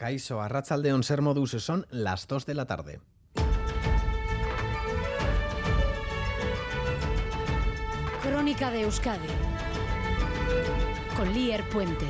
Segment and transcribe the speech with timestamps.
[0.00, 3.00] Caiso, Arrachaldeón, Ser Modus, son las 2 de la tarde.
[8.22, 9.28] Crónica de Euskadi
[11.18, 12.06] con Lier Puente.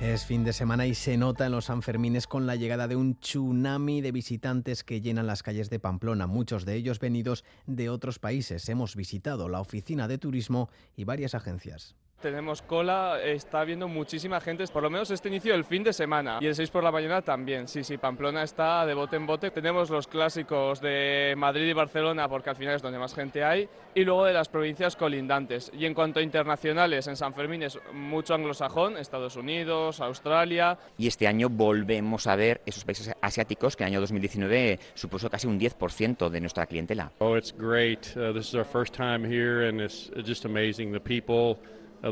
[0.00, 3.20] Es fin de semana y se nota en los Sanfermines con la llegada de un
[3.20, 8.18] tsunami de visitantes que llenan las calles de Pamplona, muchos de ellos venidos de otros
[8.18, 8.68] países.
[8.68, 11.94] Hemos visitado la oficina de turismo y varias agencias
[12.24, 16.38] tenemos cola, está habiendo muchísima gente, por lo menos este inicio del fin de semana
[16.40, 17.68] y el 6 por la mañana también.
[17.68, 19.50] Sí, sí, Pamplona está de bote en bote.
[19.50, 23.68] Tenemos los clásicos de Madrid y Barcelona porque al final es donde más gente hay
[23.94, 25.70] y luego de las provincias colindantes.
[25.74, 30.78] Y en cuanto a internacionales, en San Fermín es mucho anglosajón, Estados Unidos, Australia.
[30.96, 35.28] Y este año volvemos a ver esos países asiáticos que en el año 2019 supuso
[35.28, 37.12] casi un 10% de nuestra clientela.
[37.18, 38.16] Oh, it's great.
[38.16, 40.90] Uh, this is our first time here and it's just amazing.
[40.90, 41.58] The people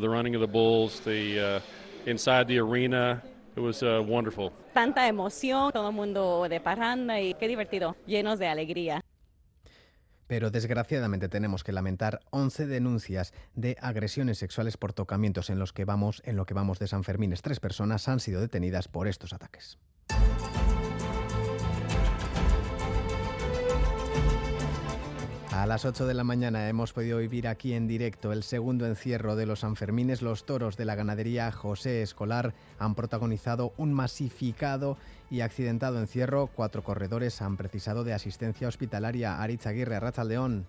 [0.00, 1.60] the running of the bulls, the uh,
[2.06, 3.22] inside the arena.
[3.56, 4.52] It was uh, wonderful.
[4.72, 9.02] Tanta emoción, todo el mundo de parranda y qué divertido, llenos de alegría.
[10.26, 15.84] Pero desgraciadamente tenemos que lamentar 11 denuncias de agresiones sexuales por tocamientos en los que
[15.84, 17.34] vamos en lo que vamos de San Fermín.
[17.42, 19.78] Tres personas han sido detenidas por estos ataques.
[25.62, 29.36] A las 8 de la mañana hemos podido vivir aquí en directo el segundo encierro
[29.36, 30.20] de los Sanfermines.
[30.20, 34.98] Los toros de la ganadería José Escolar han protagonizado un masificado
[35.30, 36.48] y accidentado encierro.
[36.48, 39.40] Cuatro corredores han precisado de asistencia hospitalaria.
[39.40, 40.66] Aritz Aguirre, León.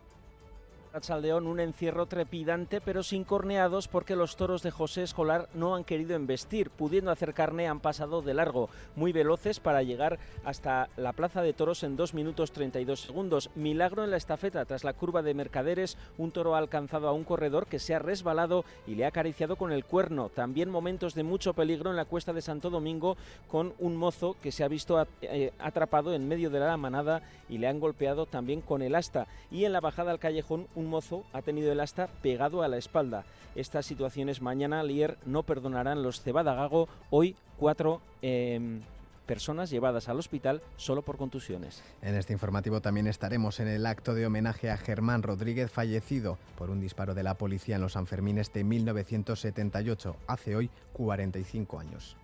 [0.94, 6.16] Un encierro trepidante pero sin corneados porque los toros de José Escolar no han querido
[6.16, 11.42] embestir, pudiendo hacer carne han pasado de largo, muy veloces para llegar hasta la plaza
[11.42, 13.50] de toros en 2 minutos 32 segundos.
[13.56, 17.24] Milagro en la estafeta tras la curva de Mercaderes, un toro ha alcanzado a un
[17.24, 20.30] corredor que se ha resbalado y le ha acariciado con el cuerno.
[20.30, 24.52] También momentos de mucho peligro en la cuesta de Santo Domingo con un mozo que
[24.52, 28.62] se ha visto eh, atrapado en medio de la manada y le han golpeado también
[28.62, 29.26] con el asta.
[29.50, 32.78] Y en la bajada al callejón un mozo ha tenido el asta pegado a la
[32.78, 33.24] espalda.
[33.56, 36.90] Estas situaciones mañana Lier no perdonarán los Cebada Gago.
[37.10, 38.82] Hoy cuatro em,
[39.26, 41.84] personas llevadas al hospital solo por contusiones.
[42.02, 46.70] En este informativo también estaremos en el acto de homenaje a Germán Rodríguez, fallecido por
[46.70, 52.18] un disparo de la policía en los Sanfermines de 1978, hace hoy 45 años.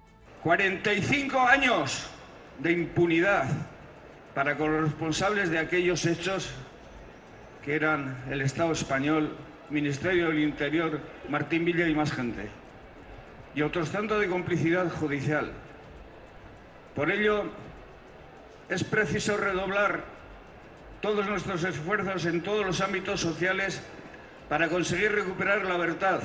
[0.44, 2.08] 45 años
[2.60, 3.46] de impunidad
[4.34, 6.50] para con los responsables de aquellos hechos
[7.64, 9.36] que eran el Estado español,
[9.70, 11.00] Ministerio del Interior,
[11.30, 12.50] Martín Villa y más gente,
[13.54, 15.52] y otros tanto de complicidad judicial.
[16.96, 17.46] Por ello,
[18.70, 20.04] es preciso redoblar
[21.02, 23.82] todos nuestros esfuerzos en todos los ámbitos sociales
[24.50, 26.22] para conseguir recuperar la verdad,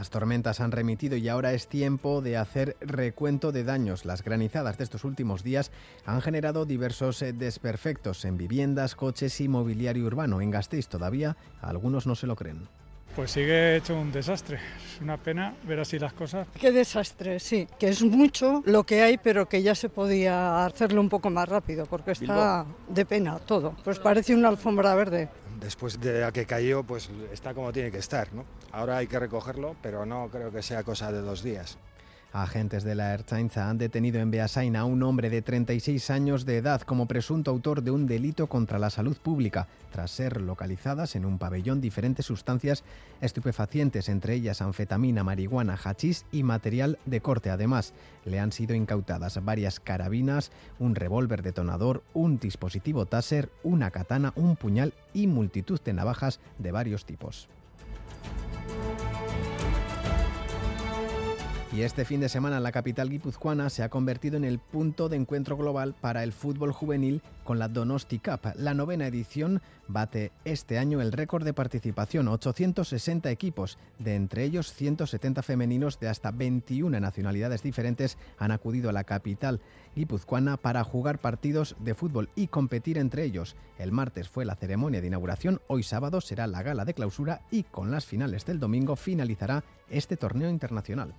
[0.00, 4.06] las tormentas han remitido y ahora es tiempo de hacer recuento de daños.
[4.06, 5.72] Las granizadas de estos últimos días
[6.06, 10.40] han generado diversos eh, desperfectos en viviendas, coches y mobiliario urbano.
[10.40, 12.66] En Gasteiz todavía algunos no se lo creen.
[13.16, 14.58] Pues sigue hecho un desastre.
[14.94, 16.46] Es una pena ver así las cosas.
[16.58, 17.66] Qué desastre, sí.
[17.78, 21.48] Que es mucho lo que hay, pero que ya se podía hacerlo un poco más
[21.48, 23.74] rápido, porque está de pena todo.
[23.84, 25.28] Pues parece una alfombra verde
[25.60, 28.32] después de la que cayó, pues está como tiene que estar.
[28.32, 28.44] ¿no?
[28.72, 31.78] Ahora hay que recogerlo, pero no creo que sea cosa de dos días.
[32.32, 36.58] Agentes de la Ertzaintza han detenido en Beasain a un hombre de 36 años de
[36.58, 41.24] edad como presunto autor de un delito contra la salud pública, tras ser localizadas en
[41.24, 42.84] un pabellón diferentes sustancias
[43.20, 47.50] estupefacientes, entre ellas anfetamina, marihuana, hachís y material de corte.
[47.50, 54.32] Además, le han sido incautadas varias carabinas, un revólver detonador, un dispositivo taser, una katana,
[54.36, 57.48] un puñal y multitud de navajas de varios tipos.
[61.72, 65.16] Y este fin de semana la capital guipuzcoana se ha convertido en el punto de
[65.16, 68.40] encuentro global para el fútbol juvenil con la Donosti Cup.
[68.56, 74.72] La novena edición bate este año el récord de participación, 860 equipos, de entre ellos
[74.72, 79.60] 170 femeninos de hasta 21 nacionalidades diferentes han acudido a la capital
[79.94, 83.54] guipuzcoana para jugar partidos de fútbol y competir entre ellos.
[83.78, 87.62] El martes fue la ceremonia de inauguración, hoy sábado será la gala de clausura y
[87.62, 91.14] con las finales del domingo finalizará este torneo internacional.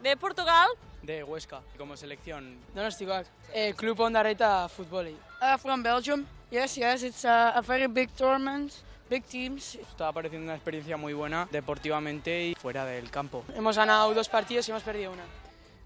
[0.00, 0.68] De Portugal.
[1.02, 2.58] De Huesca, como selección.
[2.74, 5.16] Donostiak, eh, Club Ondarreta Football.
[5.40, 6.26] Uh, from Belgium.
[6.50, 8.72] Yes, yes, it's a, a very big tournament.
[9.08, 9.76] Big teams.
[9.76, 13.44] Está pareciendo una experiencia muy buena deportivamente y fuera del campo.
[13.54, 15.22] Hemos ganado dos partidos y hemos perdido una.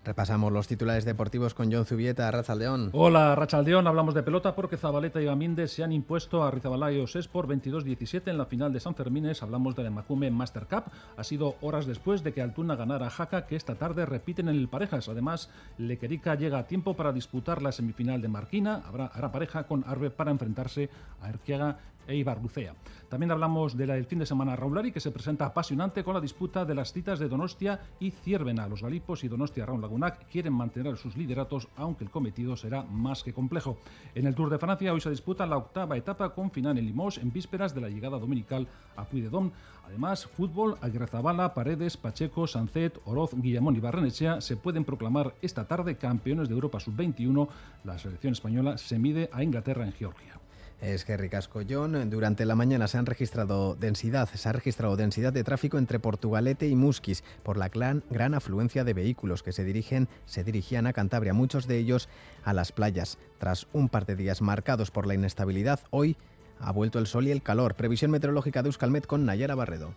[0.03, 2.89] Repasamos los titulares deportivos con John Zubieta, Rachaldeón.
[2.95, 3.87] Hola, Rachaldeón.
[3.87, 8.39] Hablamos de pelota porque Zabaleta y Gaminde se han impuesto a Rizabalayo por 22-17 en
[8.39, 9.43] la final de San Fermines.
[9.43, 10.85] Hablamos de la Macume Master Cup.
[11.19, 14.57] Ha sido horas después de que Altuna ganara a Jaca, que esta tarde repiten en
[14.57, 15.11] el Parejas.
[15.11, 18.83] Además, Lequerica llega a tiempo para disputar la semifinal de Marquina.
[18.87, 20.89] Habrá, hará pareja con Arbe para enfrentarse
[21.21, 21.77] a Erquiaga
[22.11, 22.75] e Ibarlucea.
[23.09, 26.75] También hablamos del fin de semana Raulari, que se presenta apasionante con la disputa de
[26.75, 28.69] las citas de Donostia y Ciervena.
[28.69, 33.23] Los Galipos y Donostia Raúl Lagunac quieren mantener sus lideratos, aunque el cometido será más
[33.23, 33.79] que complejo.
[34.15, 37.23] En el Tour de Francia hoy se disputa la octava etapa con final en Limoges
[37.23, 38.67] en vísperas de la llegada dominical
[38.97, 39.51] a Puy de Dom.
[39.87, 45.97] Además, fútbol, Agrezabala, Paredes, Pacheco, Sancet, Oroz, Guillamón y Barrenechea se pueden proclamar esta tarde
[45.97, 47.49] campeones de Europa sub-21.
[47.85, 50.40] La selección española se mide a Inglaterra en Georgia.
[50.81, 52.09] Es que ricasco John.
[52.09, 56.69] Durante la mañana se han registrado densidad, se ha registrado densidad de tráfico entre Portugalete
[56.69, 61.35] y Musquis por la gran afluencia de vehículos que se dirigen, se dirigían a Cantabria,
[61.35, 62.09] muchos de ellos
[62.45, 63.19] a las playas.
[63.39, 66.17] Tras un par de días marcados por la inestabilidad, hoy
[66.59, 67.75] ha vuelto el sol y el calor.
[67.75, 69.95] Previsión meteorológica de Euskalmet con Nayara Barredo.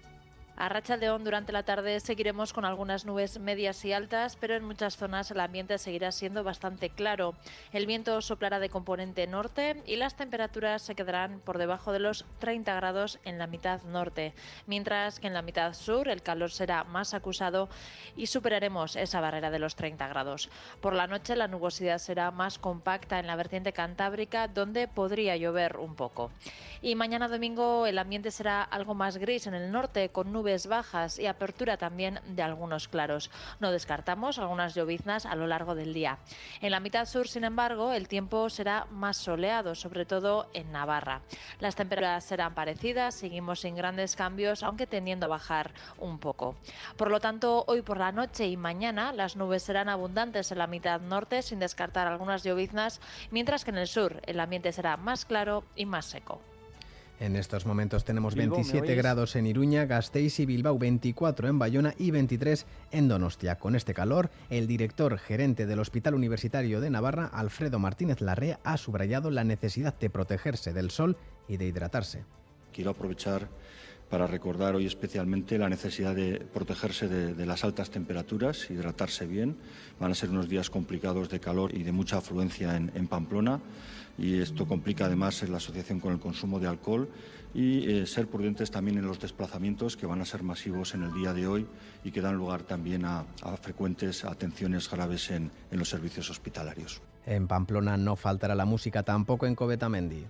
[0.56, 4.64] A Racha León durante la tarde seguiremos con algunas nubes medias y altas, pero en
[4.64, 7.34] muchas zonas el ambiente seguirá siendo bastante claro.
[7.72, 12.26] El viento soplará de componente norte y las temperaturas se quedarán por debajo de los
[12.38, 14.36] 30 grados en la mitad norte,
[14.68, 17.68] mientras que en la mitad sur el calor será más acusado
[18.16, 20.52] y superaremos esa barrera de los 30 grados.
[20.82, 25.78] Por la noche la nubosidad será más compacta en la vertiente cantábrica, donde podría llover
[25.78, 26.30] un poco.
[26.84, 30.68] Y mañana domingo el ambiente será algo más gris en el norte, con nubes nubes
[30.68, 33.32] bajas y apertura también de algunos claros.
[33.62, 36.18] No descartamos algunas lloviznas a lo largo del día.
[36.60, 41.22] En la mitad sur, sin embargo, el tiempo será más soleado, sobre todo en Navarra.
[41.62, 46.58] Las temperaturas serán parecidas, seguimos sin grandes cambios, aunque tendiendo a bajar un poco.
[46.98, 50.68] Por lo tanto, hoy por la noche y mañana las nubes serán abundantes en la
[50.68, 53.00] mitad norte, sin descartar algunas lloviznas,
[53.32, 56.42] mientras que en el sur el ambiente será más claro y más seco.
[57.20, 62.12] En estos momentos tenemos 27 grados en Iruña, Gasteiz y Bilbao, 24 en Bayona y
[62.12, 63.60] 23 en Donostia.
[63.60, 68.78] Con este calor, el director gerente del Hospital Universitario de Navarra, Alfredo Martínez Larrea, ha
[68.78, 71.16] subrayado la necesidad de protegerse del sol
[71.48, 72.26] y de hidratarse.
[72.74, 73.48] Quiero aprovechar
[74.14, 79.58] para recordar hoy especialmente la necesidad de protegerse de, las altas temperaturas, hidratarse bien.
[80.00, 83.60] Van a ser unos días complicados de calor y de mucha afluencia en Pamplona
[84.16, 87.10] y esto complica además la asociación con el consumo de alcohol
[87.56, 91.14] y eh, ser prudentes también en los desplazamientos que van a ser masivos en el
[91.16, 91.66] día de hoy
[92.04, 93.26] y que dan lugar también a,
[93.62, 97.02] frecuentes atenciones graves en, en los servicios hospitalarios.
[97.26, 100.26] En Pamplona no faltará la música tampoco en Covetamendi.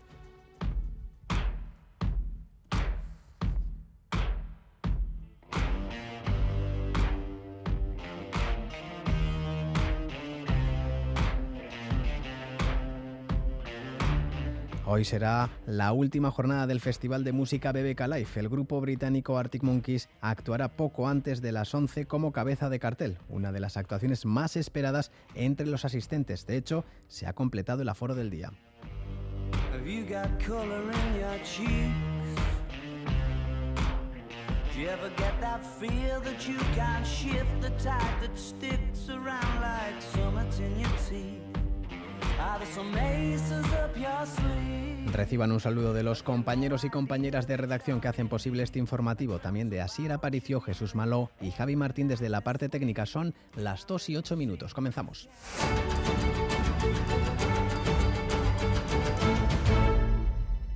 [14.85, 18.37] Hoy será la última jornada del Festival de Música BBK Life.
[18.37, 23.17] El grupo británico Arctic Monkeys actuará poco antes de las 11 como cabeza de cartel,
[23.29, 26.45] una de las actuaciones más esperadas entre los asistentes.
[26.45, 28.51] De hecho, se ha completado el aforo del día.
[45.13, 49.39] Reciban un saludo de los compañeros y compañeras de redacción que hacen posible este informativo,
[49.39, 53.05] también de Asier Aparicio, Jesús Maló y Javi Martín desde la parte técnica.
[53.05, 54.73] Son las 2 y 8 minutos.
[54.73, 55.29] Comenzamos.